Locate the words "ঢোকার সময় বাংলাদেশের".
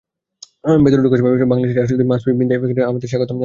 1.03-1.77